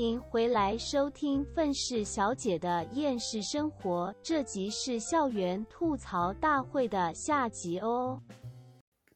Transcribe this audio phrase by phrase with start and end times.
[0.00, 8.22] 迎回来收听愤世小姐的厌世生活，这集是校园吐槽大会的下集哦。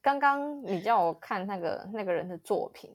[0.02, 2.90] 刚刚你叫我看那个那个人的作品，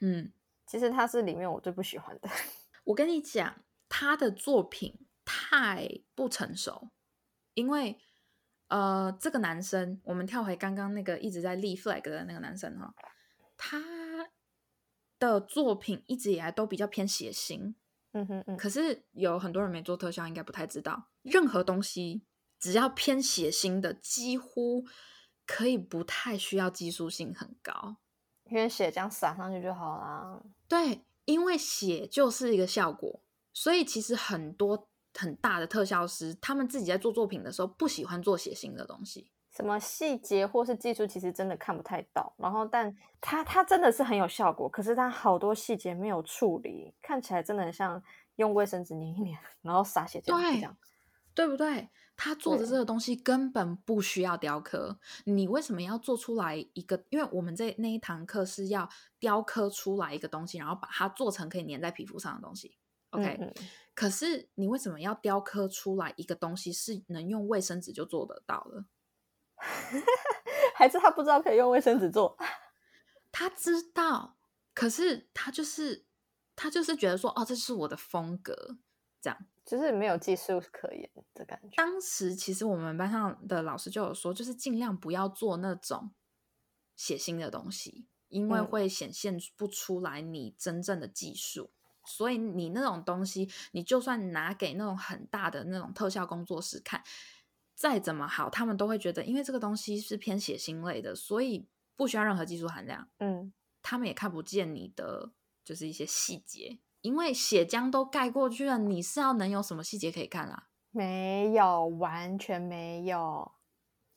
[0.00, 0.32] 嗯，
[0.66, 2.28] 其实他是里面我最不喜欢的。
[2.82, 6.88] 我跟你讲，他的作品太不成熟，
[7.54, 7.96] 因为
[8.66, 12.92] 呃，这个男生，我们跳回刚刚那个一直在立 flag 的那个男生哈，
[13.56, 13.78] 他
[15.20, 17.74] 的作品一直以来都比较偏血腥，
[18.12, 22.22] 嗯哼嗯，可是有很多人没做特效，应该不太知道，任何东西
[22.58, 24.84] 只要偏血腥的，几乎
[25.46, 27.98] 可以不太需要技术性很高。
[28.46, 30.42] 因为血这样洒上去就好啦。
[30.66, 39.30] 对，因为血就是一个效果，所以其实很多很大的特效师，他们自己在做作品的时候，不喜欢做血腥的东西。
[39.50, 42.32] 什么细节或是技术，其实真的看不太到。
[42.38, 48.02] 然后，但它它真的是很有效果，可是它好多细节没有处理，看起来真的很像
[48.36, 50.76] 用卫生纸粘一粘， 然后撒血这样对这样。
[51.32, 51.88] 对不对？
[52.16, 57.02] 他做的对这个东西根本不需要雕刻，你为什么要做出来一个？
[57.08, 58.86] 因为我们这那一堂课是要
[59.18, 62.76] 雕刻出来一个东西，然后把它做成可以粘在皮肤上的东西。
[63.10, 68.84] OK，、嗯嗯可是你为什么要雕刻出来一个东西是能用卫生纸就做得到的？
[70.74, 72.36] 还是他不知道可以用卫生纸做。
[73.32, 74.38] 他知道，
[74.74, 76.06] 可是他就是
[76.56, 78.78] 他就是觉得说，哦，这是我的风格，
[79.20, 79.46] 这样。
[79.64, 81.76] 就是没有技术可言的感觉。
[81.76, 86.10] 当时其实我们班上的老师就有说，就是尽量不要做那种
[86.96, 91.70] 血腥的东西，因为嗯会显现不出来你真正的技术。
[92.04, 97.04] 所以你那种东西，你就算拿给那种很大的那种特效工作室看，
[97.80, 103.08] 再怎么好，他们都会觉得，因为这个东西是偏血腥类的，所以不需要任何技术含量。
[103.20, 105.32] 嗯，他们也看不见你的
[105.64, 113.52] 就是一些细节，因为血浆都盖过去了，你是要能有什么细节可以看啦、没有，完全没有。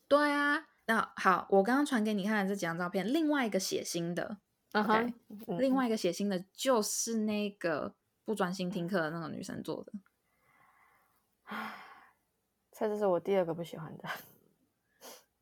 [0.10, 4.40] 对啊，那好，我刚刚传给你看的这几张照片，另外一个血腥的
[4.74, 5.14] 嗯
[5.48, 7.96] 嗯另外一个血腥的就是那个
[8.26, 9.94] 不专心听课的那个女生做的。
[12.76, 14.10] 这就是我第二个不喜欢的。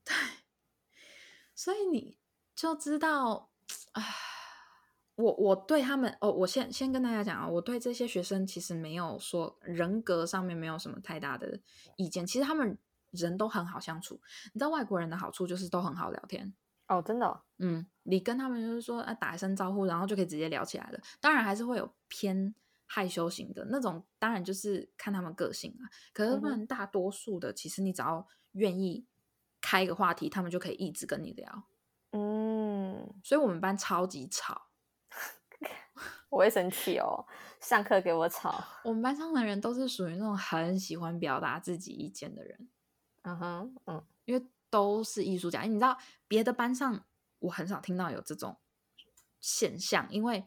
[0.03, 0.13] 对
[1.55, 2.17] 所以你
[2.55, 3.49] 就知道，
[3.93, 4.03] 唉，
[5.15, 11.59] 我我对他们哦，我先先跟大家讲啊，我对这些学生其实没有说人格上面没有什么太大的
[11.95, 12.77] 意见，其实他们
[13.11, 14.19] 人都很好相处。
[14.53, 16.53] 你知道外国人的好处就是都很好聊天，
[16.87, 20.99] 哦，真的哦、嗯，你跟他们就是说啊打一声招呼，然后就可以直接聊起来了。
[21.19, 22.53] 当然还是会有偏
[22.93, 25.87] 害羞型的那种，当然就是看他们个性啊。
[26.11, 29.07] 可是不然大多数的，其实你只要愿意
[29.61, 31.63] 开一个话题，他们就可以一直跟你聊。
[32.11, 34.67] 嗯，所以我们班超级吵，
[36.27, 37.25] 我会生气哦。
[37.61, 38.61] 上课给我吵。
[38.83, 42.69] 我们班上的人都是属于那种很喜欢表达自己意见的人，
[43.21, 45.61] 嗯哼，嗯，因为都是艺术家。
[45.61, 45.97] 你知道
[46.27, 47.05] 别的班上
[47.39, 48.57] 我很少听到有这种
[49.39, 50.43] 现象，因为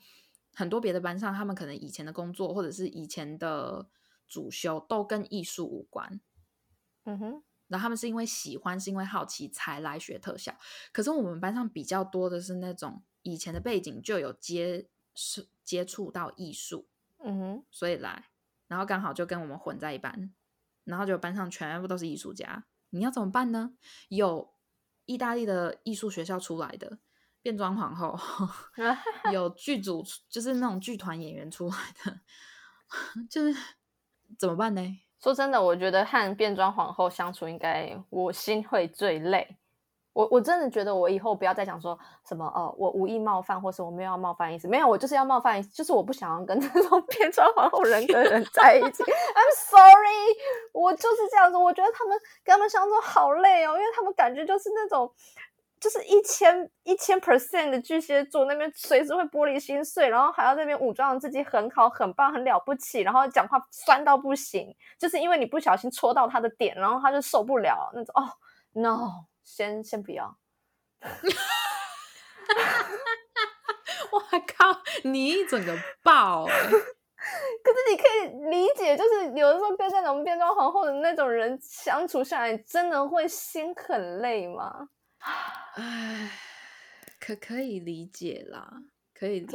[0.54, 3.88] 很多别的班上他们可能以前的工作或者是以前的
[4.26, 6.20] 主修都跟艺术无关，
[7.04, 10.56] 嗯哼，然后他们是因为喜欢，是因为好奇才来学特效。
[10.92, 16.88] 可是我们班上比较多的是那种以前的背景就有接是接触到艺术，
[17.19, 18.31] 嗯哼，所以来，
[18.69, 20.32] 然后刚好就跟我们混在一班，
[20.84, 23.76] 然后就班上全部都是艺术家，你要怎么办呢？
[24.09, 24.54] 有
[25.04, 26.98] 意大利的艺术学校出来的
[27.44, 28.19] 变装皇后，
[29.31, 32.19] 有剧组就是那种剧团演员出来的，
[33.28, 33.55] 就是
[34.38, 34.81] 怎么办呢？
[35.22, 39.59] 说真的，我觉得和变装皇后相处，应该我心会最累。
[40.15, 49.03] 我我真的觉得，我以后不要再讲说什么哦，我无意冒犯，或是我没有要冒犯意思，没有，我就是要冒犯意思，就是我不想要跟 这种变装皇后人格的人在一起。
[49.03, 50.38] I'm sorry，
[50.72, 51.59] 我就是这样子。
[51.59, 55.13] 我觉得他们跟他们相处好累哦，因为他们感觉就是那种。
[55.84, 68.15] 就是一千一千 percent 的巨蟹座那边随时会玻璃心碎，然后还要那边武装自己很好、很棒、很了不起，然后讲话酸到不行，就是因为你不小心戳到他的点，然后他就受不了那种。
[68.15, 68.33] 哦
[68.72, 70.39] ，no，先先不要。
[74.10, 74.21] 我
[74.57, 76.53] 靠，你一整个爆、欸！
[76.53, 84.89] 可是你可以理解，就是有的时候跟那种变装皇后的那种人相处下来，真的会心很累吗？
[85.74, 86.30] 唉，
[87.18, 88.82] 可可以理解啦，
[89.12, 89.54] 可以理解。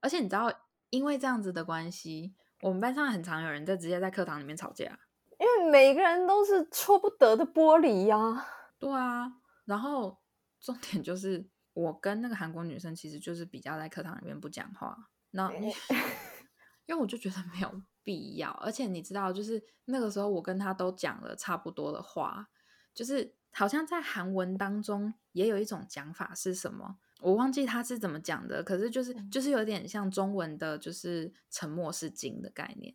[0.00, 0.52] 而且你知道，
[0.90, 4.98] 因为这样子的关系，我们班上很常有人在直接在课堂里面吵架。
[5.38, 8.46] 因为每个人都是戳不得的玻璃呀、
[8.78, 9.30] 对啊，
[9.66, 10.18] 然后
[10.60, 14.96] 重点就是我跟那个韩国女生其实就是比较在课堂里面不讲话，
[15.32, 15.52] 那
[16.86, 22.48] 因为我就觉得没有必要，而且你知道，就是那个时候我跟她都讲了差不多的话，
[22.94, 32.94] 就是好像在韩文当中也有一种讲法是什么，我忘记他是怎么讲的，可是就是就是有点像中文的，就是沉默是金的概念。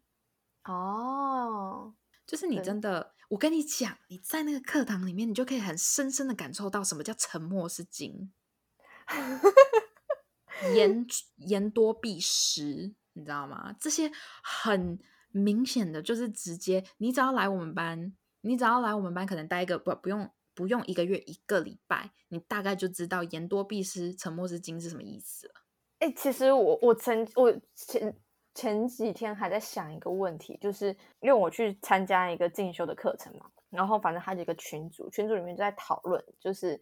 [0.66, 1.96] 哦，
[2.28, 8.32] 就是你真的，我跟你讲，你在那个课堂里面，你就可以很深深的感受到什么叫沉默是金，
[10.76, 11.04] 言
[11.38, 13.76] 言多必失，你知道吗？
[13.80, 14.12] 这些
[14.44, 15.00] 很
[15.32, 25.54] 明显的就是直接，你只要来我们班，你只要来我们班，可能待一个不不用不用一个月一个礼拜，你大概就知道言多必失，沉默是金是什么意思了。
[26.00, 28.16] 哎、其实我我曾我前
[28.54, 30.88] 前几天还在想一个问题，就是
[31.20, 36.82] 因为我去参加一个进修的课程嘛，然后反正他有一个群组，群组里面就在讨论，就是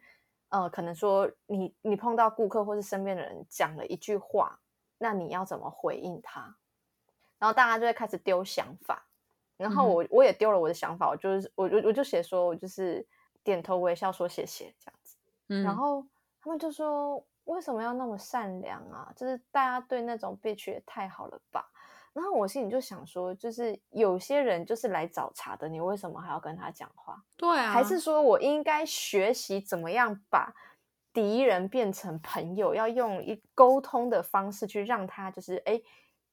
[0.50, 4.60] 呃，可能说你你碰到顾客或是身边的人讲了一句话，
[4.98, 6.58] 那你要怎么回应他？
[7.38, 9.08] 然后大家就会开始丢想法，
[9.58, 13.06] 然后我、我也丢了我的想法，我就是我我我就写说，我就是
[13.44, 15.18] 点头微笑说谢谢这样子。
[15.48, 16.06] 嗯，然后
[16.42, 19.12] 他们就说为什么要那么善良啊？
[19.16, 21.70] 就是大家对那种 bitch 也太好了吧？
[22.12, 27.24] 然后我心里就想说，就是有些人就是来找茬的，你为什么还要跟他讲话？
[27.38, 30.54] 对啊，还是说我应该学习怎么样把
[31.14, 35.80] 敌人变成朋友，要用一沟通的方式去让他就是哎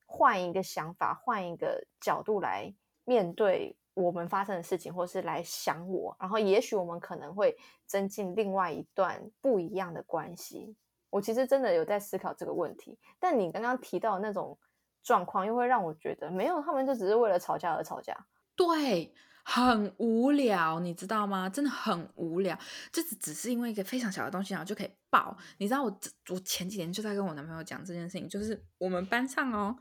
[0.06, 2.74] 换一个想法，换一个角度来
[3.04, 7.56] 面对我们发生的事情，或是来想我，然后也许我们可能会
[7.86, 10.76] 增进另外一段不一样的关系。
[11.08, 14.58] 我其实真的有在思考这个问题，但你刚刚提到那种
[15.02, 18.14] 状况，又会让我觉得没有，他们就只是为了吵架而吵架。
[18.54, 21.48] 对，很无聊，你知道吗？
[21.48, 22.54] 真的很无聊，
[22.92, 25.34] 就只只是因为一个非常小的东西，然后就可以爆。
[25.56, 29.74] 你知道我我前几天就在跟我男朋友讲这件事情，就是我们班上哦，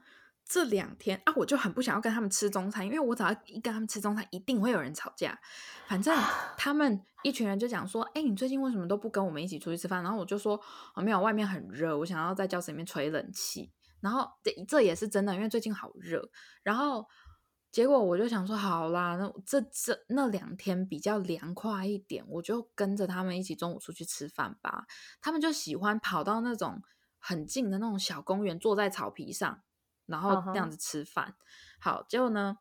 [0.48, 5.38] 这两天啊，我就很不想要跟他们吃中餐，因为我只要一跟他们吃中餐，一定会有人吵架。
[5.88, 6.16] 反正
[6.56, 10.04] 他们一群人就讲说，哎，你最近为什么都不跟我们一起出去吃饭？
[10.04, 10.60] 然后我就说，
[10.94, 13.72] 哦，没有，外面很热，我想要在教室里面吹冷气。
[14.02, 16.30] 然后这这也是真的，因为最近好热。
[16.62, 17.08] 然后
[17.72, 24.86] 结果我就想说，好啦，那这这那两天比较凉快一点，我就跟着他们一起中午出去吃饭吧。
[25.22, 26.84] 他们就喜欢跑到那种
[27.18, 29.64] 很近的那种小公园，坐在草皮上，
[30.06, 31.36] 然后这样子吃饭。
[31.80, 32.58] 好，结果呢，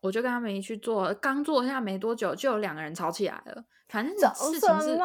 [0.00, 3.64] 我就跟他们一起坐，刚坐下没多久，就有两个人吵起来了。
[3.88, 4.98] 反正事情是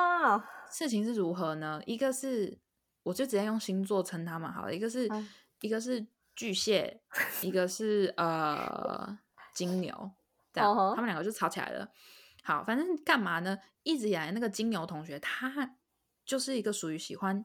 [0.72, 1.82] 事情是如何呢？
[1.86, 2.60] 一个是
[3.04, 5.30] 我就直接用星座称他们好了，一个是、嗯
[5.62, 7.02] 一个是巨蟹，
[7.42, 9.20] 一个是呃
[9.54, 10.12] 金牛，
[10.54, 11.90] 这样、他们两个就吵起来了。
[12.44, 13.60] 好，反正干嘛呢？
[13.84, 15.76] 一直以来那个金牛同学，他
[16.26, 17.44] 就是一个属于喜欢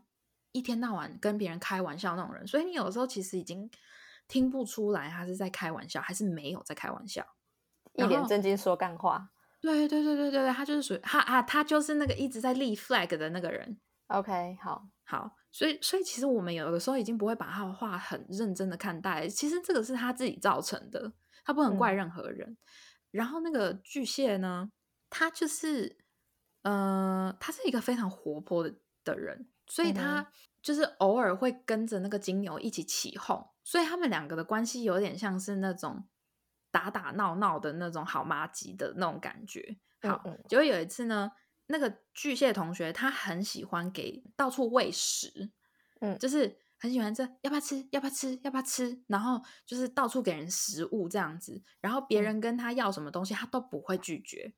[0.53, 3.69] 一天到晚跟别人开玩笑那种人，所以你有时候其实已经
[4.29, 7.25] 听不出来他是在开玩笑，还是没有在开玩笑。
[7.95, 9.31] 一脸正经说干话。
[9.61, 13.81] 对对对对对对，他就是属于他啊，他就是那个一直在立 flag 的那个人。
[14.09, 21.13] OK，好，好，所以所以其实我们有的时候已经不会把他的话很认真的看待，其实这个是他自己造成的，
[21.45, 22.59] 他不能怪嗯任何人。
[23.11, 24.71] 然后那个巨蟹呢，
[25.09, 25.97] 他就是，
[26.63, 36.07] 呃，他是一个非常活泼的的人，所以嗯他就是偶尔会跟着那个金牛一起起哄，所以他们两个的关系有点像是那种
[36.71, 39.79] 打打闹闹的那种好妈鸡的那种感觉。
[40.03, 41.33] 好，嗯嗯结果有一次呢，
[41.67, 45.51] 那个巨蟹同学他很喜欢给到处喂食，
[46.01, 54.53] 嗯就是很喜欢这要不要吃，要不要吃，要不要吃，然后就是到处给人食物这样子，然后别嗯人跟他要什么东西，他都不会拒绝。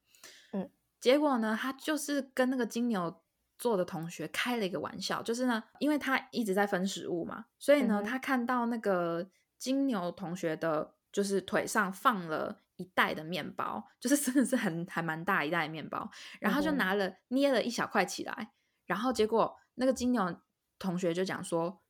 [0.52, 0.68] 嗯，
[1.00, 3.22] 结果呢，他就是跟那个金牛
[3.58, 16.10] 座的同学开了一个玩笑，就是呢，因为他一直在分食物嘛，所以呢，嗯他看到那个金牛同学的，就是腿上放了一袋的面包，就是真的是很还蛮大一袋的面包，
[16.40, 18.52] 然后就拿了捏了一小块起来，
[18.84, 20.36] 然后结果那个金牛
[20.78, 21.80] 同学就讲说：“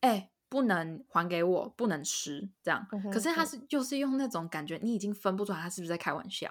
[0.00, 6.50] 哎、不能还给我，不能吃。”这样，嗯可是他嗯是就是用那种感觉，你已经分不出来他是不是在开玩笑。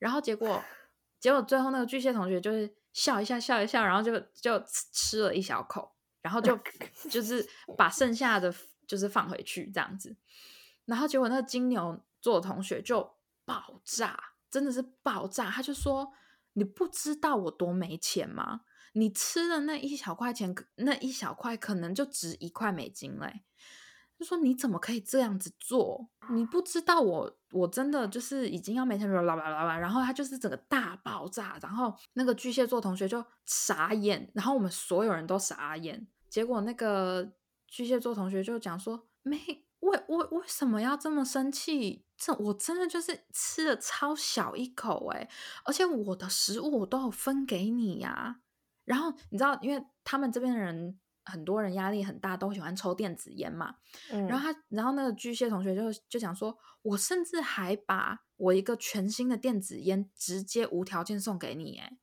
[0.00, 0.60] 然后结果，
[1.20, 6.58] 结果最后那个巨蟹同学就是笑一下，笑一笑，然后就就吃吃了一小口，然后就
[7.10, 8.54] 就是把剩下的
[8.86, 10.16] 就是放回去这样子。
[10.84, 15.50] 然后结果那个金牛座的同学就爆炸，真的是爆炸。
[15.50, 16.12] 他就说
[16.54, 18.62] ：“你不知道我多没钱吗？
[18.94, 23.42] 你吃的那一小块钱，那一小块可能就值一块美金嘞。”
[24.18, 26.08] 就说你怎么可以这样子做？
[26.30, 36.06] 你不知道我我真的就是已经要没钱了，啦啦啦啦，然后他就是整个大爆炸，然后那个巨蟹座同学就傻眼，然后我们所有人都傻眼。
[36.28, 37.32] 结果那个
[37.68, 39.36] 巨蟹座同学就讲说：“没
[39.80, 42.04] 为为为什么要这么生气？
[42.16, 45.28] 这我真的就是吃了超小一口哎、
[45.64, 48.40] 而且我的食物我都有分给你呀、
[48.84, 53.74] 然后你知道，因为他们这边的人很多人压力很大，都喜欢抽电子烟嘛。
[54.10, 61.96] 嗯，然后他，然后那个巨蟹同学就就讲说，我甚至还把我一个全新的电子烟直接无条件送给你，哎，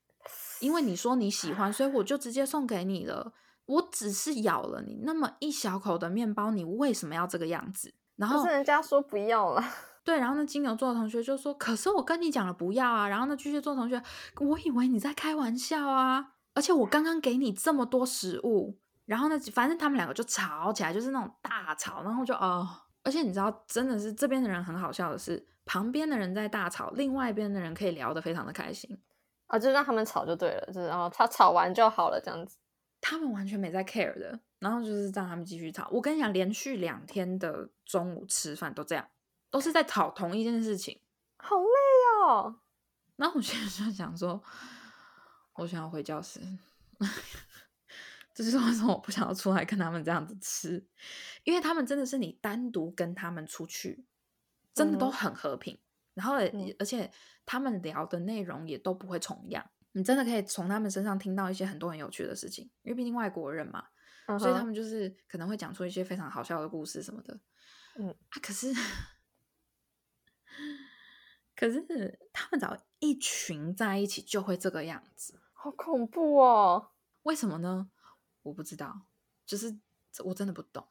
[0.59, 3.33] 因为你说你喜欢，所以我就直接送给你了。
[3.65, 7.93] 我只是咬了你那么一小口的面包，你为什么要这个样子？
[8.15, 9.63] 然后是人家说不要了，
[10.03, 14.01] 对，然后那金牛座的同学就说：“可是我跟你讲了不要啊。”然后那巨蟹座同学，
[14.41, 18.79] 我以为你在开玩笑啊，而且我刚刚给你这么多食物，
[19.09, 22.69] 然后呢，反正他们两个就吵起来，就是那种大吵，然后就哦，
[23.01, 29.01] 而且你知道，真的是这边的人很好笑的是，旁边的人在大吵，另外一边的人可以聊得非常的开心，
[29.47, 32.55] 啊，就让他们吵就对了，就是然后他吵完就好了，这样子。
[33.01, 35.87] 他们完全没在 care 的，然后就是让他们继续吵。
[35.89, 39.07] 我跟你讲，连续两天的中午吃饭都这样，
[39.49, 40.99] 都是在吵同一件事情。
[41.37, 42.59] 好累哦，
[43.15, 44.43] 然后我现在就想说，
[45.53, 46.41] 我想要回教室。
[48.39, 50.81] 这就是为什么我不想要出来跟他们这样子吃，
[51.43, 54.05] 因为他们真的是你单独跟他们出去，
[54.73, 55.77] 真的都很和平，
[56.13, 56.35] 然后
[56.77, 57.11] 而且
[57.45, 63.85] 他们聊的内容也都不会重样，你真的可以从他们身上听到一些很多很有趣的事情，因为毕竟外国人嘛，
[64.27, 67.37] 嗯所以他们就是可能会讲出一些非常好笑的故事什么的。
[67.97, 68.07] 嗯。
[68.09, 68.73] 啊，可是
[71.57, 76.91] 可是他们只要一群在一起就会这个样子，好恐怖哦。
[77.23, 77.89] 为什么呢？
[78.49, 79.07] 我不知道，
[79.45, 79.79] 就是
[80.25, 80.85] 我真的不懂。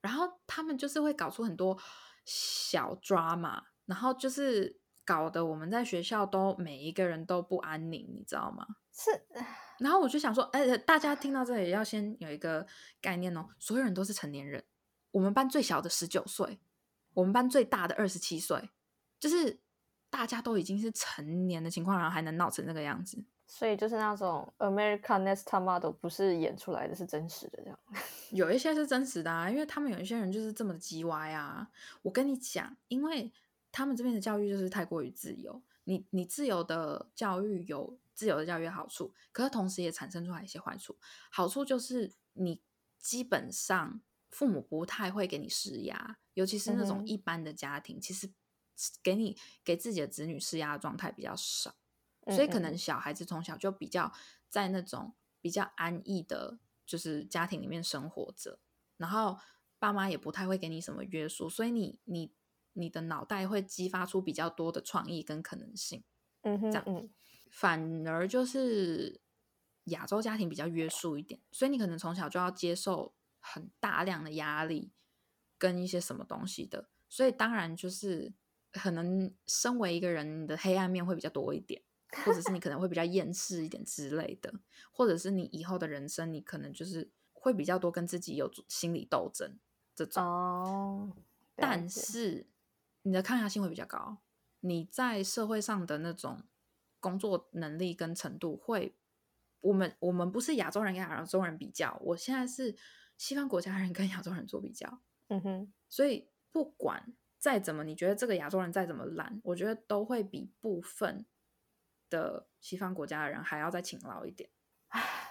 [0.00, 1.78] 然后他们就是会搞出很多
[2.24, 8.66] 小 drama，然后就是搞得我们在学校都每一个人都不安宁，你知道吗？
[8.92, 9.10] 是，
[9.78, 12.66] 然后我就想说，哎、大家听到这里要先有一个
[13.00, 14.64] 概念哦，所有人都是成年人。
[15.10, 16.58] 我们班最小的十九岁，
[17.14, 18.70] 我们班最大的二十七岁，
[19.20, 19.60] 就是
[20.10, 23.24] 大家都已经是成年的情况，然后还能闹成这个样子。
[23.54, 27.78] 所以就是那种 American Next Top Model 不是演出来的，是真实的这样。
[28.32, 31.68] 有一些是真实的啊，因为他们有一些人就是这么的叽歪啊。
[32.00, 33.30] 我跟你讲，因为
[33.70, 40.96] 他们这边的教育就是太过于自由，你你自由的教育有自由的教育的好处，可是同时也产生出来一些坏处。
[41.30, 42.62] 好处就是你
[42.98, 48.32] 基本上父母不太会给你施压，尤其是那种一般的家庭，其实
[49.02, 51.74] 给你给自己的子女施压的状态比较少。
[52.26, 54.12] 所以可能小孩子从小就比较
[54.48, 58.60] 在那种比较安逸的，就是家庭里面生活着，
[58.96, 59.38] 然后
[59.78, 62.32] 爸妈也不太会给你什么约束，所以你你
[62.74, 66.04] 你的脑袋会激发出比较多的创意跟可能性。
[66.42, 67.08] 嗯哼这样嗯
[67.50, 69.20] 反而就是
[69.84, 74.92] 亚洲家庭比较约束一点，所以你可能从小就要接受很大量的压力
[75.58, 78.32] 跟一些什么东西的，所以当然就是
[78.70, 81.82] 可能身为一个人，你的黑暗面会比较多一点，
[82.24, 84.52] 或者是你可能会比较厌世一点之类的，
[84.90, 89.58] 或者是你以后的人生，你可能就是会比较多跟自己有心理斗争
[89.94, 90.22] 这种。
[90.22, 91.16] 哦，
[91.56, 92.46] 但是
[93.02, 94.18] 你的抗压性会比较高，
[94.60, 96.42] 你在社会上的那种
[97.00, 98.94] 工作能力跟程度会，
[99.60, 102.76] 我们我们不是亚洲人跟亚洲人比较，我现在是
[103.16, 111.26] 西方国家人跟亚洲人做比较， 嗯哼，所以不管再怎么，你觉得这个亚洲人再怎么懒，我觉得都会比部分
[112.12, 114.48] 的西方国家的人还要再勤劳一点。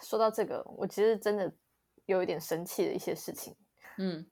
[0.01, 1.53] 说到这个，我其实真的
[2.05, 3.55] 有一点生气的一些事情，
[3.97, 4.27] 嗯，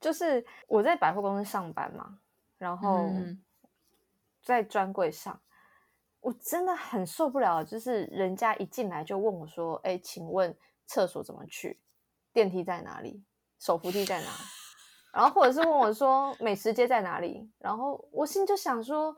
[0.00, 2.18] 就是我在百货公司上班嘛，
[2.58, 3.40] 然后嗯
[4.42, 5.40] 在专柜上，
[6.20, 10.54] 我真的很受不了，就是人家一进来就问我说：“哎，请问
[10.86, 11.80] 厕所怎么去？
[12.32, 13.24] 电梯在哪里？
[13.60, 14.28] 手扶梯在哪？”
[15.14, 19.16] 然后或者是问我说：“美食街在哪里？”然后我心就想说。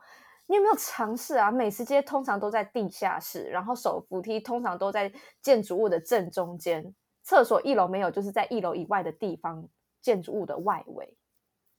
[0.49, 1.51] 你有没有尝试啊？
[1.51, 5.11] 美食街通常都在地下室，然后手扶梯通常都在
[5.43, 6.91] 建筑物的正中间，
[7.21, 9.69] 厕所一楼没有，就是在一楼以外的地方，
[10.01, 11.15] 建筑物的外围。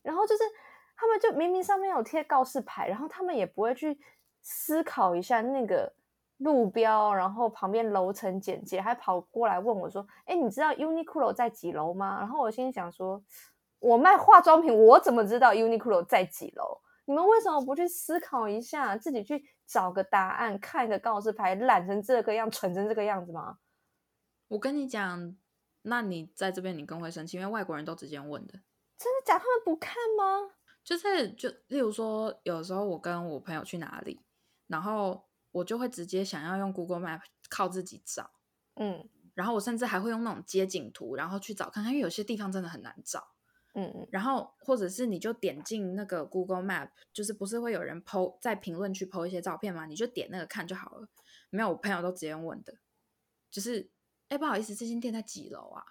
[0.02, 0.44] 然后就是
[0.96, 3.98] 他们就明明上面有贴告示牌，然后他们也不会去
[4.40, 5.92] 思考一下那个
[6.36, 13.20] 路标，然后旁边楼层简介，还跑过来问我说：“哎，你知道 Uniqlo 在几楼吗？”然后我心里想说
[13.80, 16.80] ：“我卖化妆品，我怎么知道 Uniqlo 在几楼？
[17.10, 23.58] 你们为什么不去思考一下，自己去找个答案，看一个告示牌，懒成这个样，蠢成这个样子吗？”
[24.46, 25.36] 我跟你讲，
[25.82, 28.52] 那你在这边你更会生气，因为外国人都直接问的。
[28.96, 29.36] 真的假？
[29.36, 30.54] 他们不看吗？
[30.84, 34.20] 就是就例如说，有时候我跟我朋友去哪里，
[34.68, 38.30] 然后我就会直接想要用 Google Map 靠自己找，
[38.76, 43.32] 嗯然后我甚至还会用那种街景图，然后去找看看，因为有些地方真的很难找。
[43.74, 49.86] 嗯嗯，然后或者是你就点进那个 Google Map，就是不是会有人 PO 在评论区 PO 一些照片吗？
[49.86, 51.08] 你就点那个看就好了。
[51.50, 52.74] 没有，我朋友都直接问的，
[53.50, 53.90] 就是
[54.28, 55.82] 哎，不好意思，这间店在几楼啊？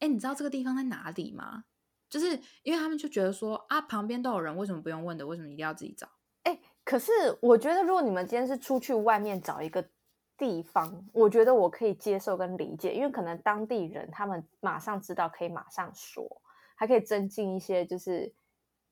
[0.00, 1.64] 哎，你知道这个地方在哪里吗？
[2.10, 5.26] 就是因为他们就觉得说啊，旁边都有人，为什么不用问的？
[5.26, 6.06] 为什么一定要自己找？
[6.42, 9.88] 哎，可是我觉得，如果你们今天是出去外面找一个
[10.36, 16.42] 地方，我觉得我可以接受跟理解，因为可能当地人他们马上知道，可以马上说，
[16.74, 18.32] 还可以增进一些就是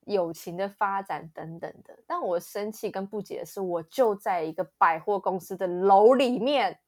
[0.05, 1.97] 友情的发展等等的。
[2.05, 6.79] 但我生气跟不解的是，我就在一个百货公司的楼里面，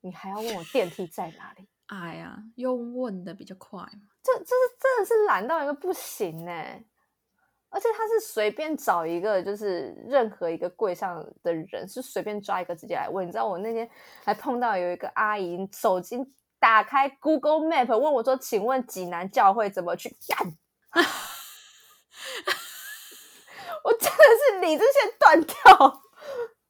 [0.00, 1.68] 你还要问我电梯在哪里？
[1.86, 4.08] 哎呀，用问的比较快嘛。
[4.22, 6.84] 这这是真的是懒到一个不行哎！
[7.70, 13.26] 而且他是随便找一个，就是任何一个柜上的人，是随便抓一个直接来问。
[13.26, 13.88] 你知道我那天
[14.24, 16.18] 还碰到有一个阿姨，手机
[16.60, 20.56] 打开 Google Map 问我说：“请问济南教会怎么去？”干
[23.82, 24.18] 我真的
[24.52, 25.54] 是理智线断掉，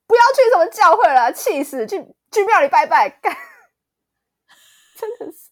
[0.06, 1.84] 不要去什么教会了，气死！
[1.86, 1.98] 去
[2.30, 3.36] 去庙里拜拜，干，
[4.96, 5.50] 真的是。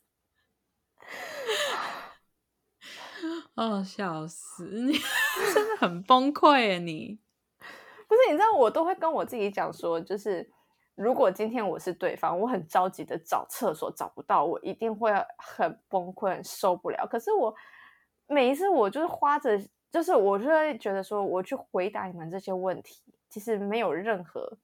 [3.56, 4.96] 哦，笑死你！
[5.52, 6.78] 真的很崩溃耶！
[6.78, 7.18] 你
[8.06, 10.48] 不是你知道，我都会跟我自己讲说，就是
[10.98, 17.06] 如果今天我是对方，我很着急的找厕所找不到，我一定会很崩溃、很受不了。
[17.06, 17.54] 可是我
[18.26, 19.58] 每一次，我就是花着，
[19.90, 24.58] 就是我就会觉得说，我去回答你们这些问题，其实没有任何。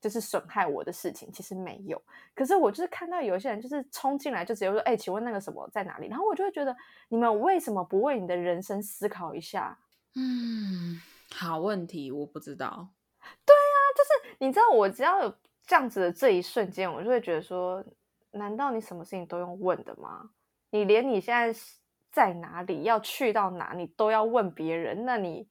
[0.00, 1.98] 就是损害我的事情，其实没有。
[2.34, 6.76] 可是我就是看到有些人就是冲进来就直接说：“哎，请问那个什么在哪里？”然后我就会觉得，
[7.08, 9.78] 你们为什么不为你的人生思考一下？
[10.14, 11.00] 嗯，
[11.34, 12.86] 好问题，我不知道。
[13.46, 15.34] 对啊，就是你知道，我只要有
[15.66, 17.84] 这样子的这一瞬间，我就会觉得说：
[18.32, 20.30] 难道你什么事情都用问的吗？
[20.70, 21.58] 你连你现在
[22.10, 25.04] 在哪里，要去到哪，你都要问别人？
[25.04, 25.48] 那你？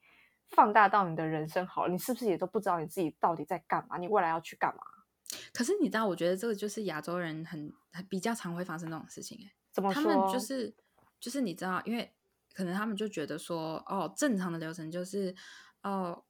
[0.49, 3.97] 放大到你的人生好了，你是不是也都不知道你自己到底在干嘛？
[3.97, 4.83] 你未来要去干嘛？
[5.51, 7.73] 可是你知道，我觉得这个就是亚洲人很
[8.07, 9.35] 比较常会发生这种事情。
[9.43, 10.03] 哎，怎么说？
[10.03, 10.71] 他们就是
[11.19, 12.13] 就是你知道，因为
[12.53, 15.33] 可能他们就觉得说，哦，正常的流程就是
[15.81, 16.23] 哦，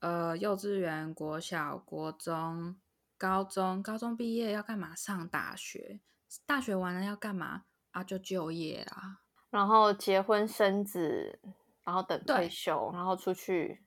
[0.00, 2.76] 呃，幼稚园、国小、国中、
[3.22, 4.96] 高中，高中毕业要干嘛？
[4.96, 6.00] 上大学，
[6.44, 7.66] 大学完了要干嘛？
[7.92, 11.38] 啊，就就业啊，然后结婚生子。
[11.84, 13.82] 然后等退休，然后出去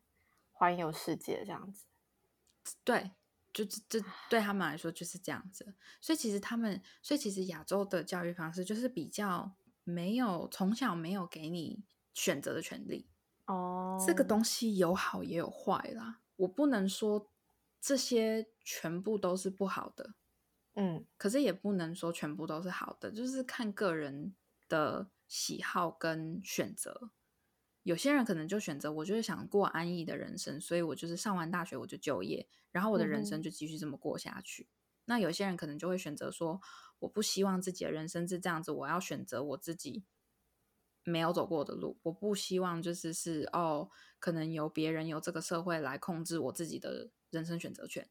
[0.51, 1.85] 环游世界这样子。
[2.83, 3.11] 对，
[3.53, 5.75] 就这这对他们来说就是这样子。
[6.01, 9.53] 所以其实他们，所以其实亚洲的教育方式就是比较
[9.85, 13.07] 没有从小没有给你选择的权利。
[13.45, 16.19] 哦，这个东西有好也有坏啦。
[16.35, 17.29] 我不能说
[17.85, 20.15] 这些全部都是不好的，
[20.73, 24.35] 嗯，可是也不能说全部都是好的，就是看个人
[24.67, 27.11] 的喜好跟选择。
[27.83, 34.67] 有些人可能就选择，我就是想过安逸的人生，所以我就是上完大学我就就业，然后我的人生就继续这么过下去。
[35.05, 36.59] 那有些人可能就会选择说，
[36.97, 40.03] 我不希望自己的人生是这样子，我要选择我自己
[41.03, 41.99] 没有走过的路。
[42.01, 48.09] 我不希望就是是哦，可能由别人由这个社会来控制我自己的人生选择权。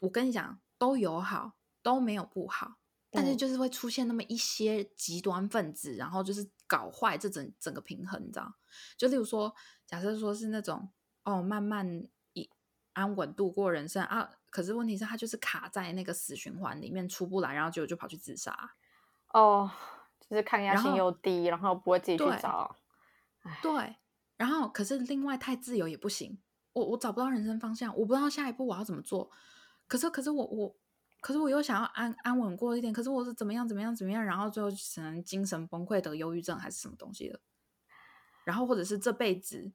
[0.00, 2.76] 我跟你讲，都有好，都没有不好。
[3.10, 8.52] 但是就是会出现那么一些极端分子，然后就是搞坏这整整个平衡，你知道？
[8.98, 9.54] 就例如说，
[9.86, 10.90] 假设说是那种
[11.24, 12.50] 哦，慢慢一
[12.92, 18.74] 安稳度过人生啊，可是问题是，他就是卡在那个死循环里面出不来，然后就就跑去自杀。
[19.32, 19.70] 哦，
[20.28, 22.76] 就是抗压性又低，然后不会自己去找。
[23.62, 23.96] 对，
[24.36, 26.38] 然后可是另外太自由也不行，
[26.76, 29.30] 我我找不到人生方向，我不知道下一步我要怎么做。
[29.88, 30.76] 可是可是我我。
[31.22, 37.40] 可是我又想要安安稳过一点，可是我是怎么样怎么样怎么样，然后最后只能精神崩溃得忧郁症还是什么东西的，
[38.44, 39.72] 然后或者是这辈子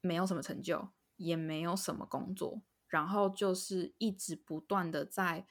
[0.00, 5.46] 没有什么成就，也没有什么工作，然后就是一直不断的在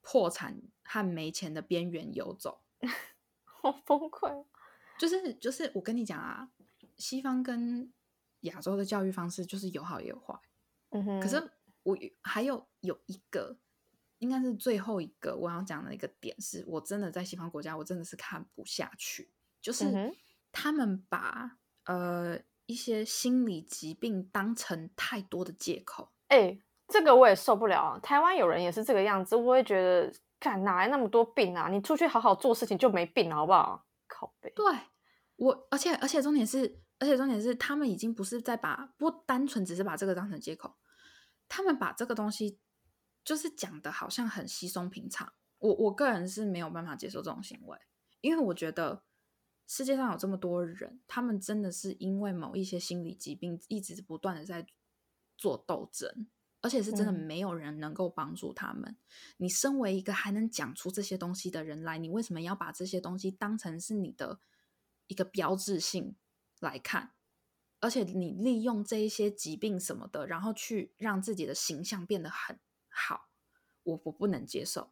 [0.00, 2.62] 破产和没钱的边缘游走，
[3.44, 4.44] 好崩溃。
[4.98, 6.50] 就是就是我跟你讲啊，
[6.96, 7.92] 西方跟
[8.40, 10.38] 亚洲的教育方式就是有好也有坏，
[10.90, 11.20] 嗯哼。
[11.20, 11.50] 可是
[11.82, 13.56] 我还有有一个。
[14.20, 20.14] 应该是最后一个我要讲的一个点，是我真的在西方国家，我真的是看不下去，就是
[20.52, 26.10] 他们把呃一些心理疾病当成太多的借口。
[26.28, 27.98] 哎，这个我也受不了。
[28.02, 31.70] 台湾有人也是这个样子，我也觉得，干哪来那么多病啊？
[31.70, 33.86] 你出去好好做事情就没病了，好不好？
[34.06, 34.52] 靠背。
[34.54, 34.66] 对
[35.36, 40.76] 我，而且而且重点是，而且重点是，他们已经不是在把不单纯只是把这个当成借口，
[41.48, 42.60] 他们把这个东西。
[43.22, 47.78] 就是讲的好像很稀松平常，我我个人是没有办法接受这种行为，
[48.22, 49.04] 因为我觉得
[49.66, 54.66] 世界上有这么多人，他们真的是因为某一些心理疾病，一直不断的在
[55.36, 56.28] 做斗争，
[56.62, 58.96] 而且是真的嗯没有人能够帮助他们。
[59.36, 64.40] 你身为一个还能讲出这些东西的人来，你为什么要把这些东西当成是你的
[65.08, 66.16] 一个标志性
[66.60, 67.12] 来看？
[67.80, 73.28] 而且你利用这一些疾病什么的，然后去让自己的形象变得很好，
[73.82, 74.90] 我我不能接受。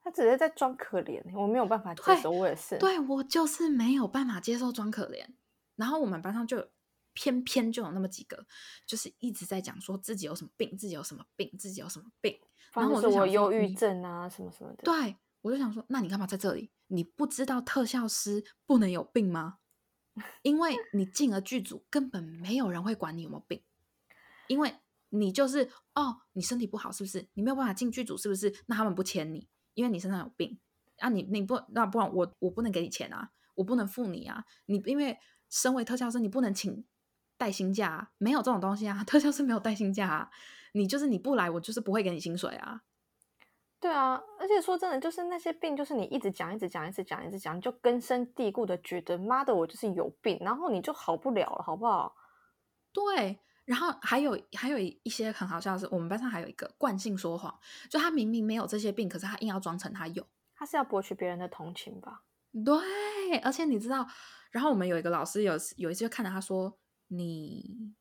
[0.00, 2.78] 他只是在装可怜，我没有办法接对受，我也是。
[2.78, 5.26] 对我就是没有办法接受装可怜。
[5.76, 6.68] 然后我们班上就
[7.14, 8.46] 偏偏就有那么几个，
[8.86, 12.38] 就是一直在讲说自己有什么病，自己有什么病，自己有什么病。
[12.74, 14.82] 然后我就我忧郁症啊，什么什么的。
[14.82, 16.70] 对，我就想说，那你干嘛在这里？
[16.88, 19.58] 你不知道特效师不能有病吗？
[20.42, 23.62] 因为你进了剧组，根本没有人会管你有没有病，
[24.46, 24.74] 因为
[25.10, 27.28] 你就是哦，你身体不好是不是？
[27.34, 28.54] 你没有办法进剧组是不是？
[28.66, 30.58] 那他们不签你，因为你身上有病
[30.98, 36.84] 啊你，你不那不然我我不能给你钱啊，我不能付你啊，你因为身为特效师，你不能请
[37.36, 40.30] 带薪假、啊，没有这种东西啊，特效师没有带薪假啊，
[40.72, 42.82] 你就是你不来，我就是不会给你薪水啊。
[43.80, 52.14] 对啊，而且说真的，就是那些病，就是你一直讲、一直讲、一直讲、一直讲，你就根深蒂固的觉得，妈的，我就是有病，然后你就好不了了，好不好？
[52.92, 57.56] 对，然后还有还有一些很好笑的是，我们班上还有一个惯性说谎，
[57.88, 60.26] 就他明明没有这些病，可是他硬要装成他有。
[60.56, 62.24] 他是要博取别人的同情吧？
[62.64, 64.04] 对，而且你知道，
[64.50, 67.94] 然后我们有一个老师有有一次就看着他说，你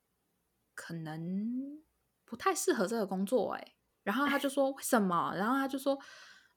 [0.73, 1.83] 可能
[2.25, 3.73] 不太适合这个工作哎、
[4.07, 5.35] 然后他就说为什么？
[5.35, 5.99] 然后他就说，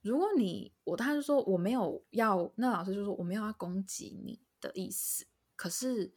[0.03, 6.15] 如果你我他就说我没有要，那老师就说我没有要攻击你的意思，可是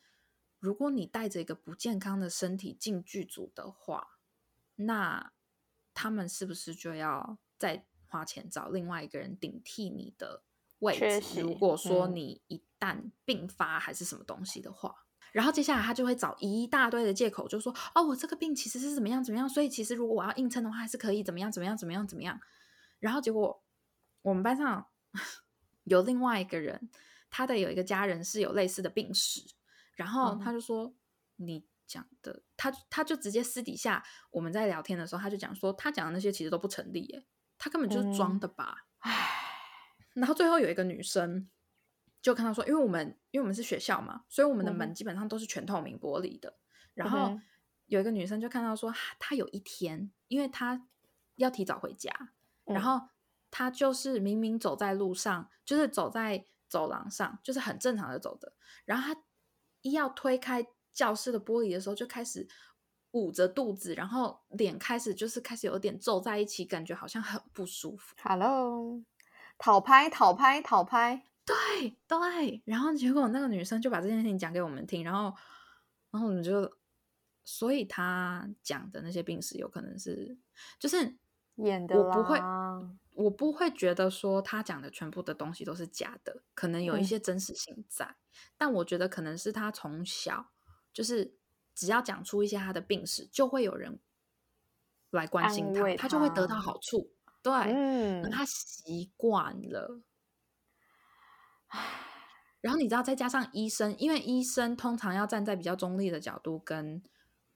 [0.60, 4.19] 如果你带着一个不健康的身体进剧组的话，
[4.76, 5.34] 那
[5.96, 10.43] 他们是不是就要再花钱找另外一个人顶替你的
[10.78, 11.41] 位置？
[11.41, 22.39] 如果说嗯你一旦病发还是什么东西的话，然后接下来他就会找一大堆的借口，就说哦，我这个病其实是怎么样怎么样，所以其实如果我要硬撑的话，还是可以怎么样怎么样怎么样怎么样。
[23.00, 23.62] 然后结果
[24.22, 24.88] 我们班上
[25.86, 26.89] 有另外一个人，
[27.30, 29.41] 他的有一个家人是有类似的病史，
[29.96, 30.93] 然后嗯他就说、
[31.38, 37.26] 你讲的，他他就直接私底下我们在聊天的时候，他就讲说他讲的那些其实都不成立，耶，
[37.58, 38.86] 他根本就是装嗯的吧。
[39.00, 39.30] 唉，
[40.13, 41.50] 然后最后有一个女生
[42.23, 46.57] 就看到说，因为我们因为我们是学校嘛，所以我们的门基本上都是全透明玻璃的。
[46.95, 47.39] 然后
[47.86, 50.88] 有一个女生就看到说，她有一天，因为她
[51.36, 52.12] 要提早回家，
[52.65, 53.07] 然嗯后
[53.51, 58.53] 她就是明明走在路上，就是走在走廊上，就是很正常的走的，
[58.86, 59.21] 然后她
[59.81, 62.47] 一要推开教室的玻璃的时候，就开始。
[63.13, 68.15] 捂着肚子，然后脸开始就是开始有点皱在一起，感觉好像很不舒服。
[68.23, 69.03] ，Hello，
[69.59, 75.36] 讨拍，讨拍，讨拍，对对，然后结果那个女生就把这件事情讲给我们听，然后
[76.12, 76.77] 然后我们就，
[77.43, 80.38] 所以她讲的那些病史有可能是，
[80.79, 81.17] 就是
[81.56, 82.39] 演的我不会，
[83.15, 87.03] 我不会觉得说她讲的全部的东西都是假的，可能有一嗯。
[87.03, 88.15] 些真实性在，
[88.58, 90.51] 但我觉得可能是她从小
[90.93, 91.36] 就是
[91.75, 93.99] 只要讲出一些她的病史，就会有人
[95.12, 96.79] 来关心她，她就会得到好。
[96.79, 100.01] 处，对，嗯，她习惯了。
[102.62, 107.01] 然后你知道，再加上医生，因为医生通常要站在比较中立的角度跟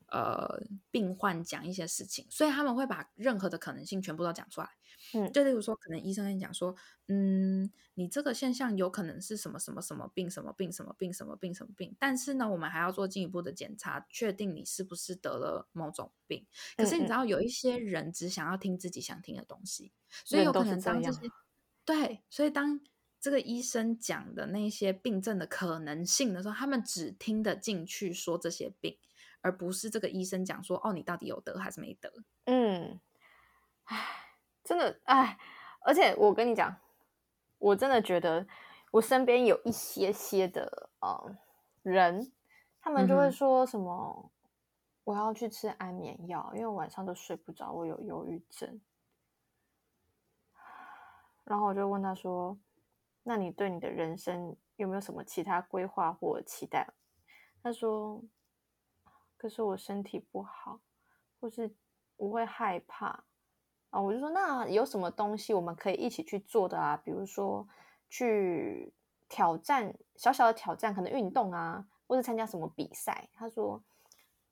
[0.08, 4.70] 呃病患讲一些事情，所以他们会把任何的可能性全部都讲出来。
[5.14, 6.76] 嗯就例如说，可能医生跟你讲说，
[7.08, 16.46] 嗯，你这个现象有可能是什么什么什么病，什么病，什么病，什么病，什么病，但是呢，我们还要做进一步的检查，确定你是不是得了某种病。
[16.76, 19.94] 可是你知嗯道，有一些人只想要听自己想听的东西，
[20.26, 21.22] 所以有可能当这些
[21.86, 22.82] 对，所以当
[23.20, 28.98] 这个医生讲的那些病症的可能性的时候，他们只听得进去说这些病，
[29.42, 32.12] 而不是这个医生讲说哦，你到底有得还是没得？
[32.46, 33.00] 嗯，
[33.86, 33.98] 唉，
[34.64, 35.38] 真的唉，
[35.82, 36.78] 而且我跟你讲，
[37.58, 38.46] 我真的觉得
[38.92, 41.36] 我身边有一些些的呃
[41.82, 42.32] 人，
[42.80, 44.32] 他们就会说什么、
[45.04, 48.80] 我要去吃安眠药，因为我晚上都睡不着，我有忧郁症。
[51.44, 52.58] 然后我就问他说
[53.28, 56.88] ：“那你对你的人生有没有什么其他规划或期待？”
[57.62, 58.24] 他说
[59.36, 60.80] ：“可是我身体不好，
[61.42, 61.76] 或是
[62.16, 63.22] 我会害怕
[63.90, 66.96] 啊。”我就说：“那有什么东西我们可以一起去做的啊？
[67.04, 67.68] 比如说
[68.08, 68.94] 去
[69.28, 73.84] 挑战小小的挑战，可能运动啊，或者参加什么比赛。”他说：“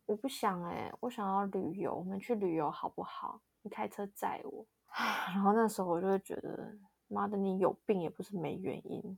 [0.06, 3.42] 我不想哎、我想要旅游，我们去旅游好不好？
[3.62, 4.66] 你开车载我。
[5.34, 9.18] ”然后那时候我就会觉得，妈的，你有病也不是没原因。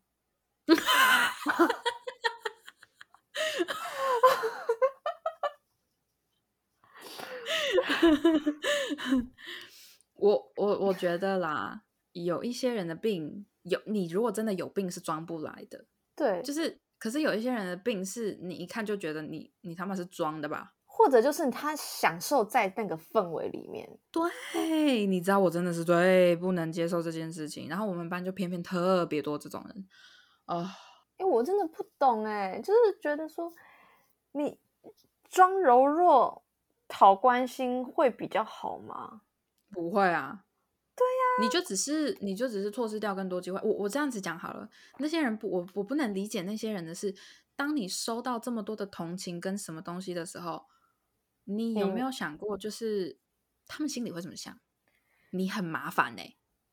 [0.67, 1.83] 哈哈哈。
[10.15, 15.85] 我我我觉得啦，有一些人的病有，你如果真的有病是装不来的。
[16.15, 20.73] 对，就是，可是有一些人的病是你一看就觉得你你他妈是装的吧。
[20.97, 23.87] 或者就是他享受在那个氛围里面。
[24.11, 29.87] 对，你知道我真的是最不能接受这件事情，然后我们班就偏偏特别多这种人
[30.45, 30.75] 啊。
[31.17, 33.51] 因为我真的不懂哎，就是觉得说
[34.31, 34.59] 你
[35.29, 36.43] 装柔弱
[36.87, 39.21] 讨关心会比较好吗？
[39.71, 40.45] 不会啊，
[40.95, 43.59] 对呀，你就只是你就只是错失掉更多机会。
[43.63, 47.13] 我我这样子讲好了，那些人不，我我不能理解那些人的是，
[47.55, 50.63] 当你收到这么多的同情跟什么东西的时候，
[51.47, 53.19] 你有没有想过，就是
[53.65, 54.59] 他们心里会怎么想？
[55.31, 56.21] 你很麻烦呢，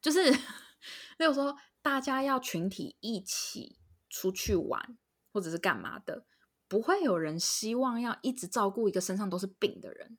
[0.01, 0.31] 就是
[1.19, 3.79] 例如说，大家要群体一起。
[4.11, 4.97] 出去玩
[5.33, 6.25] 或者是干嘛的，
[6.69, 10.19] 不会有人希望要一直照顾一个身上都是病的人。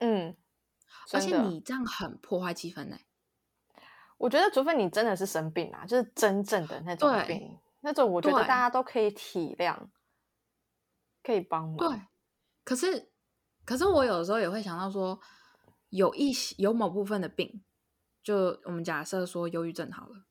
[0.00, 0.36] 嗯，
[1.10, 2.98] 而且你这样很破坏气氛呢。
[4.18, 9.88] 我觉得，除非你真的是生病啊，就是真正的那种病，那种我觉得大家都可以体谅，
[11.22, 11.78] 可以帮忙。
[11.78, 12.02] 对，
[12.62, 13.10] 可是，
[13.66, 15.20] 可是我有的时候也会想到说，
[15.90, 17.62] 有一些有某部分的病，
[18.22, 20.24] 就我们假设说忧郁症好了。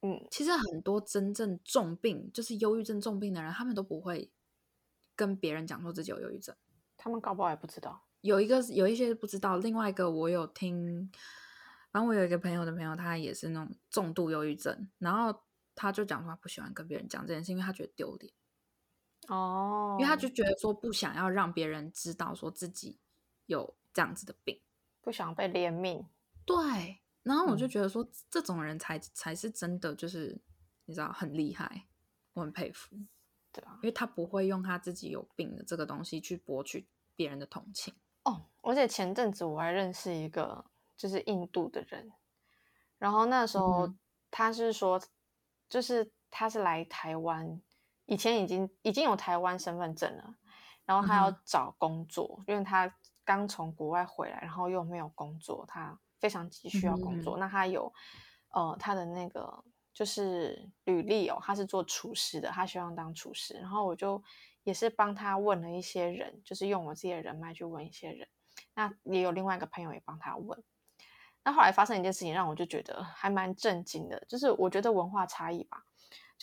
[0.00, 4.30] 嗯，其实很多真正重病，就是忧郁症重病的人，他们都不会
[5.14, 6.54] 跟别人讲说自己有忧郁症，
[6.96, 8.04] 他们搞不好也不知道。
[8.20, 11.10] 有一个有一些不知道，另外一个我有听，
[11.92, 15.42] 然后我有一个朋友的朋友，他也是那种重度忧郁症，然后
[15.74, 18.32] 他就讲说他不喜欢跟别人讲这件事，因为他觉得丢脸。
[19.28, 22.98] 哦，因为他就觉得说不想要让别人知道说自己
[23.46, 24.60] 有这样子的病，
[25.00, 26.06] 不想被怜悯。
[26.44, 27.00] 对。
[27.22, 30.38] 然后我就觉得说，这种人才才是真的，就是
[30.84, 31.86] 你知道很厉害，
[32.34, 32.94] 我很佩服，
[33.50, 37.94] 对啊，因为他不会用他自己有病的这个东西去博取别人的同情。
[38.24, 40.66] 哦，而且前阵子我还认识一个
[40.98, 42.12] 就是印度的人，
[42.98, 43.94] 然后那时候
[44.30, 45.00] 他是说，
[45.66, 47.58] 就是他是来台湾，
[48.06, 50.34] 以前已经已经有台湾身份证了，
[50.84, 55.98] 然后他要找工作，因为他刚从国外回来，然后又没有工作，他。
[56.20, 57.92] 非常急需要工作，那他有，
[58.48, 59.62] 呃，他的那个
[59.92, 63.52] 就是履历哦，他是做厨师的，他希望当厨师。
[63.58, 64.22] 然后我就
[64.62, 68.26] 也是帮他问了一些人，就是用我自己的人脉去问一些人。
[68.74, 70.58] 那也有另外一个朋友也帮他问。
[71.42, 75.84] 那后来发生一件事情，让我就觉得还蛮震惊的，就是我觉得文化差异吧，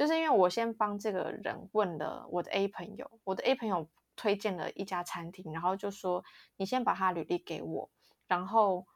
[0.01, 6.23] 就是因为我先帮这个人问了我的 A 朋友，我的 A 朋友推荐了一家餐厅，然后就说
[6.57, 7.91] 你先把他履历给我，
[8.27, 8.87] 然后。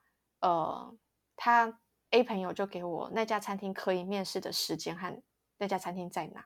[0.42, 0.96] 呃，
[1.36, 1.80] 他
[2.12, 5.24] A 朋友就给我那家餐厅可以面试的时间和
[5.58, 6.46] 那家餐厅在哪，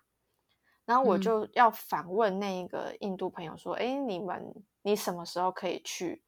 [0.85, 6.23] 然后我就要反问那个印度朋友说：“哎，你们你什么时候可以去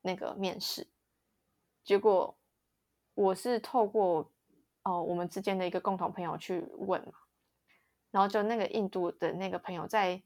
[0.00, 0.88] 那个面试？”
[1.84, 2.36] 结果
[3.14, 4.32] 我是透过
[4.82, 7.12] 哦我们之间的一个共同朋友去问嘛，
[8.14, 10.22] 然后就那个印度的那个朋友在。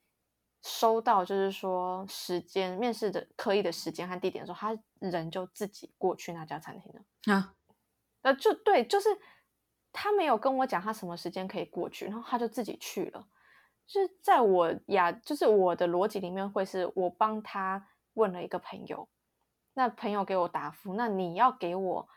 [0.60, 7.54] 收到就是说时间面试的刻意的时间和地点的时候，他人就自己过去那家餐厅了啊，
[8.22, 9.08] 呃，就对，就是
[9.92, 13.24] 他没有跟我讲他什么时间可以过去，然后他就自己去了。
[13.86, 19.08] 就是在我呀，就是我的逻辑里面会是我帮他问了一个朋友，
[19.74, 22.08] 那朋友给我答复，那你要给我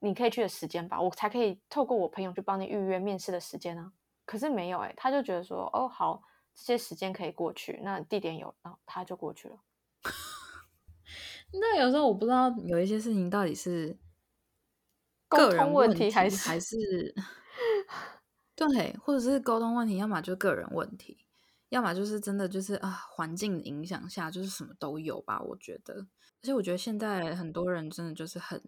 [0.00, 3.90] 你可以去的时间吧，我才可以透过我朋友去帮你预约面试的时间呢。
[4.30, 6.22] 可是没有哎，他就觉得说哦好。
[6.52, 9.60] 这些时间可以过去，那地点有，然后他就过去了。
[11.52, 13.96] 那有时候我不知道有一些事情到底是
[15.26, 16.76] 沟通问题还是还是
[18.54, 21.24] 对，或者是沟通问题，要么就个人问题，
[21.70, 25.40] 要么就是真的就是啊环境影响下就是什么都有吧。
[25.40, 28.60] 我觉得，而且我觉得现在很多人真的就是很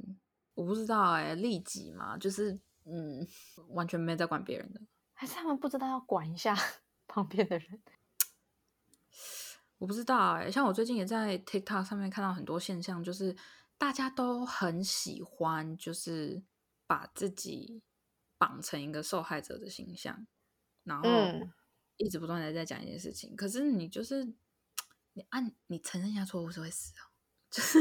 [0.55, 3.27] 我不知道哎，利己嘛，就是嗯，
[3.71, 4.81] 完全没在管别人的，
[5.23, 6.53] 还是他们不知道要管一下。
[7.07, 7.81] 旁边的人，
[9.79, 10.51] 我不知道哎。
[10.51, 13.37] 像我最近也在 TikTok 上面看到很多现象，就是
[13.79, 16.43] 大家都很喜欢，就是
[16.89, 17.85] 把自己
[18.37, 20.27] 绑成一个受害者的形象，
[20.83, 21.09] 然后
[21.99, 23.37] 一直不断的在讲一件事情。
[23.37, 24.25] 可是你就是
[25.13, 27.07] 你按你承认一下错误是会死哦，
[27.49, 27.79] 就是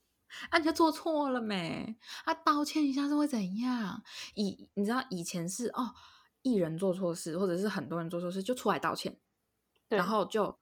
[0.48, 1.98] 按下做错了没？
[2.24, 4.02] 啊道歉一下是会怎样？
[4.34, 5.94] 以你知道以前是哦。
[6.42, 9.18] 艺人做错事，或者是很多人做错事，就出来道歉，
[9.88, 10.58] 然后就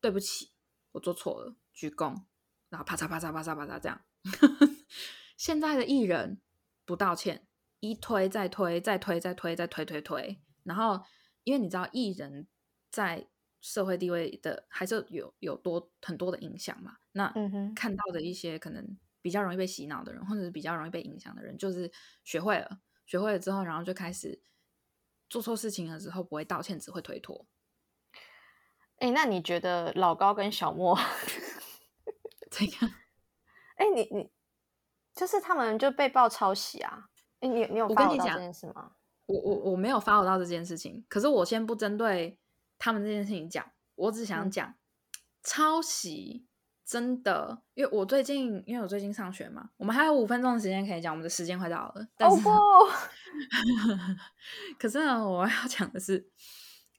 [0.00, 0.52] 对不起，
[0.92, 2.24] 我做错了，鞠躬，
[2.68, 4.02] 然后啪嚓啪嚓啪嚓啪嚓这样。
[5.36, 6.40] 现在的艺人
[6.84, 7.46] 不道歉，
[7.80, 11.02] 一推再推，再推再推再推推推，然后
[11.44, 12.48] 因为你知道艺人
[12.90, 13.28] 在
[13.60, 16.96] 社会地位的还是有有多很多的影响嘛。
[17.12, 17.32] 那
[17.74, 21.90] 看到的一些可能比较容易被洗脑的人，或者是比较容易被影响的人，就是
[22.24, 24.40] 学会了，学会了之后，然后就开始
[25.28, 27.46] 做错事情了之后不会道歉，只会推脱。
[28.98, 30.98] 哎，那你觉得老高跟小莫
[32.50, 32.90] 怎样，
[33.76, 34.30] 哎，你你
[35.14, 37.08] 就是他们就被曝抄袭啊？
[37.40, 38.92] 哎，你你有发到这件事吗？
[39.26, 42.38] 我我我没有 follow 到这件事情，可是我先不针对
[42.78, 44.74] 他们这件事情讲，我只想嗯讲、
[45.42, 46.46] 抄袭
[46.86, 52.50] 真的，因为我最近因为我最近上学嘛，我们还有五分钟的时间可以讲，我们的时间快到了，但是、哦不，
[54.78, 56.30] 可是呢，我要讲的是，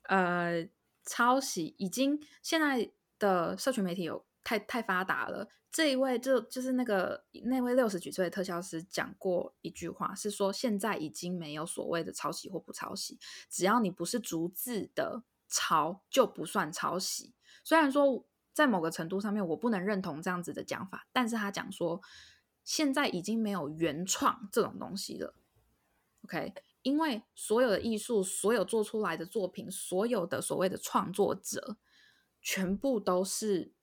[0.10, 0.68] 呃，
[1.06, 5.48] 抄袭已经现在的社群媒体有太太发达了。
[5.72, 13.18] 这一位就就是那个那位六十几岁的特效师讲过一句话，是说现在已经没有所谓的抄袭或不抄袭，
[13.50, 17.34] 只要你不是逐字的抄，就不算抄袭。
[17.64, 18.26] 虽然说
[18.58, 22.02] 在某个程度上面我不能认同这样子的讲法，但是他讲说
[22.64, 25.36] 现在已经没有原创这种东西了。
[26.24, 31.78] OK，因为所有的艺术，所有做出来的作品，所有的所谓的创作者，
[32.42, 33.74] 全部都是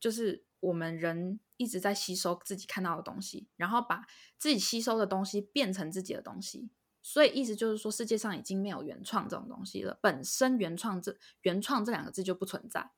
[0.00, 4.04] 就是我们人一直在吸收自己看到的东西，然后把
[4.36, 6.68] 自己吸收的东西变成自己的东西。
[7.00, 10.00] 所以意思就是说，世界上已经没有原创这种东西了。
[10.02, 12.90] 本身原创这原创这两个字就不存在。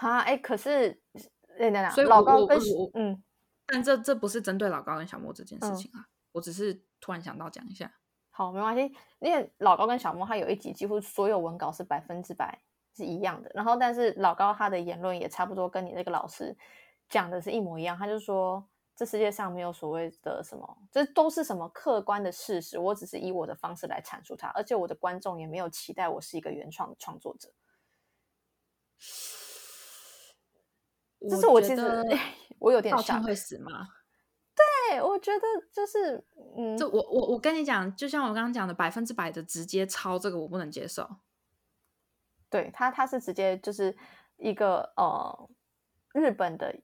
[0.00, 0.98] 哈，哎，可是，
[1.58, 2.58] 哎，等等，所以老高跟
[2.94, 3.22] 嗯，
[3.66, 7.92] 但这这不是针对老高跟小莫这件事嗯情啊，我只是突然想到讲一下。
[8.30, 12.58] 好，没关系，因为老高跟小莫他有一集几乎所有文稿是百分之百
[12.96, 16.56] 是一样的，然后但是老高他的言论也差不多跟你那个老师
[17.10, 27.50] 讲的是一模一样，他就说这世界上没有所谓的什么，这都是什么客观的事实，我只是以我的方式来阐述它，而且我的观众也没有期待我是一个原创的创作者，
[31.28, 32.04] 这是我其实觉得
[32.58, 33.88] 我有点道歉会死吗？
[34.90, 36.22] 对，我觉得就是
[36.56, 41.08] 嗯，就我我我跟你讲，就像我刚刚讲的，百分之百的直接抄这个我不能接受。
[42.48, 43.96] 对他，他是直接就是
[44.36, 45.50] 一个呃
[46.12, 46.74] 日本的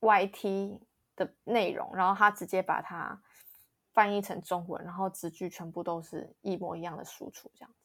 [0.00, 0.80] YT
[1.16, 3.20] 的内容，然后他直接把它
[3.92, 7.76] 翻译成中文，然后字句全部都是一模一样的输出，这样子。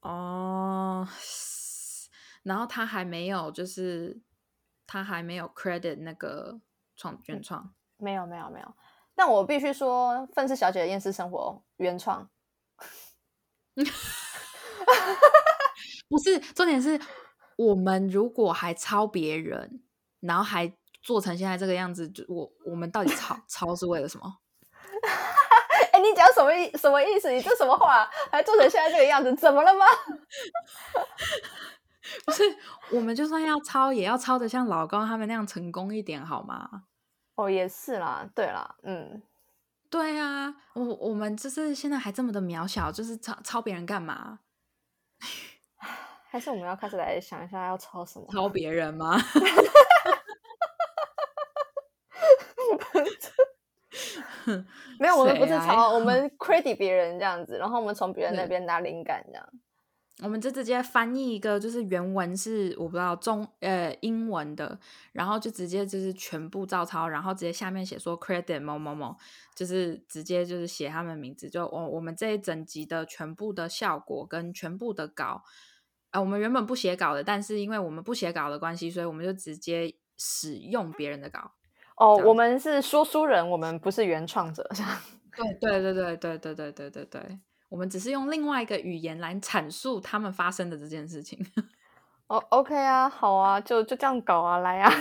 [0.00, 1.06] 哦，
[2.42, 4.20] 然后他还没有，就是
[4.92, 6.58] 他还没有 credit 那个
[6.96, 7.72] 创原创。
[7.96, 8.74] 没有，没有，没有。
[9.14, 12.28] 但我必须说，《愤世小姐的厌世生活》原创，
[16.08, 17.00] 不是，重点是
[17.54, 19.80] 我们如果还抄别人，
[20.18, 24.38] 然后还做成现在这个样子，就我我们到底抄 抄是为了什么？
[25.92, 27.30] 哎，你讲什么意什么意思？
[27.30, 28.10] 你这什么话？
[28.32, 29.86] 还做成现在这个样子，怎么了吗？
[32.24, 32.42] 不是，
[32.92, 36.84] 我们就算要抄，也要抄的像老高他们那样成功一点，好吗？
[37.36, 39.22] 哦，也是啦，对啦，嗯，
[39.88, 44.40] 对啊，我我们就是现在还这么的渺小，就是抄抄别人干嘛？
[46.30, 48.26] 还是我们要开始来想一下要抄什么？
[48.30, 49.18] 抄别人吗？
[54.98, 59.48] 没有，我们不是抄，我们 credit 别人这样子，然后我们从别人那对边拿灵感这样。
[60.22, 64.78] 我们就直接翻译一个，就是原文是我不知道中呃英文的，
[65.12, 69.16] 然后就直接就是全部照抄，然后直接下面写说 credit 某某某，
[69.54, 75.42] 就是直接就是写他们名字，就我我们这一整集的全部的效果跟全部的稿，
[76.10, 81.52] 啊、我们原本不写稿的，但是因为我们不写稿的关系，所以我们就直接使用别人的稿。
[81.96, 84.68] 哦我们是说书人，我们不是原创者。
[85.60, 87.38] 对对对对对对对对对对，
[87.70, 91.38] 我们只是用另外一个语言来阐述他们发生的这件事情。
[92.28, 94.92] 哦，OK 啊，好啊，就就这样搞啊，来啊。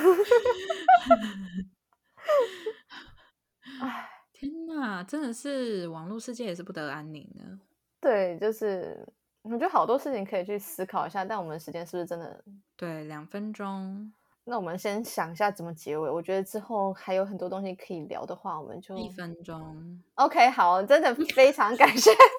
[3.81, 7.59] 哎，天呐，真的是网络世界也是不得安宁的。
[7.99, 9.07] 对，就是
[9.41, 12.43] 我觉得好多事情可以去思考一下，但我们的时间是不是真的？
[12.75, 14.11] 对，两分钟，
[14.45, 16.09] 那我们先想一下怎么结尾。
[16.09, 20.01] 我觉得之后还有很多东西可以聊的话，我们就一分钟。
[20.15, 22.09] OK，好，真的非常感谢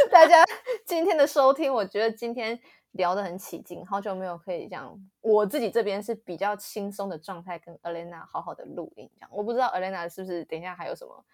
[0.10, 0.44] 大家
[0.86, 1.72] 今天的收听。
[1.72, 2.58] 我觉得今天
[2.92, 9.10] 聊得很起劲，好久没有可以这样，我自己这边是比较轻松的状态，跟 Elena 好好的录音。
[9.14, 11.24] 这样，我不知道 Elena 是不是等一下还有什么？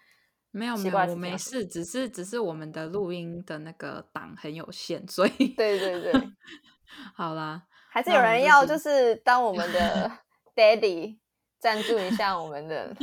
[0.51, 6.13] 没有没有，我没事，只是只是我们的录音的那个档很有限，所以对对对，
[7.15, 10.11] 好啦，还是有人要就是是当我们的
[10.55, 11.19] Daddy
[11.59, 12.95] 赞助一下我们的。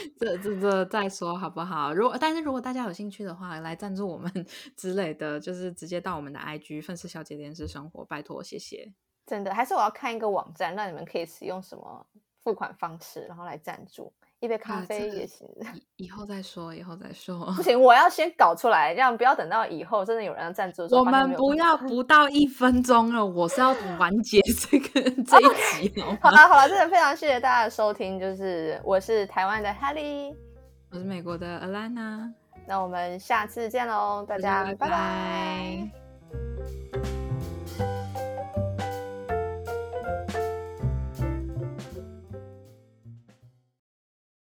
[0.18, 1.92] 这这这再说好不好？
[1.92, 4.30] 如果但是如果大家有兴趣的话，来赞助我们
[4.76, 8.92] 之类的，就是直接到我们的 IG“ 粉丝小姐电视生活”，拜托，谢谢。
[9.26, 12.06] 真的，还是我要看一个网站，让你们可以使用什么
[12.42, 14.12] 付款方式，然后来赞助
[14.42, 15.48] 一杯咖啊啡这个也行。
[15.96, 17.46] 以以后再说，以后再说。
[17.56, 17.62] 不。
[17.62, 30.34] 行，我要先搞出来，这样不要等到以后真的有人要赞助我们不要 不到一分钟了，我是要完结这个这一集好了好了，真的非常谢谢大家的收听，就是我是台湾的 Helly，
[30.90, 32.32] 我是美国的 Alana，
[32.66, 34.88] 那我们下次见喽，大家拜拜拜。
[34.90, 36.01] 拜